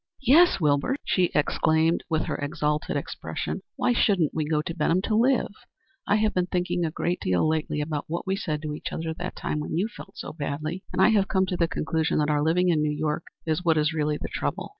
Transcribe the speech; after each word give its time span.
"Yes. 0.23 0.59
Wilbur," 0.59 0.95
she 1.05 1.29
exclaimed, 1.35 2.03
with 2.09 2.23
her 2.23 2.37
exalted 2.37 2.97
expression, 2.97 3.61
"why 3.75 3.93
shouldn't 3.93 4.33
we 4.33 4.45
go 4.49 4.63
to 4.63 4.73
Benham 4.73 4.99
to 5.03 5.13
live? 5.15 5.53
I 6.07 6.15
have 6.15 6.33
been 6.33 6.47
thinking 6.47 6.83
a 6.83 6.89
great 6.89 7.19
deal 7.19 7.47
lately 7.47 7.81
about 7.81 8.05
what 8.07 8.25
we 8.25 8.35
said 8.35 8.63
to 8.63 8.73
each 8.73 8.91
other 8.91 9.13
that 9.13 9.35
time 9.35 9.59
when 9.59 9.77
you 9.77 9.87
felt 9.87 10.17
so 10.17 10.33
badly, 10.33 10.83
and 10.91 11.03
I 11.03 11.09
have 11.09 11.27
come 11.27 11.45
to 11.45 11.55
the 11.55 11.67
conclusion 11.67 12.17
that 12.17 12.31
our 12.31 12.41
living 12.41 12.69
in 12.69 12.81
New 12.81 12.89
York 12.91 13.25
is 13.45 13.63
what 13.63 13.77
is 13.77 13.93
really 13.93 14.17
the 14.17 14.27
trouble. 14.27 14.69